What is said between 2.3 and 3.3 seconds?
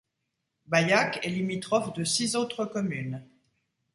autres communes.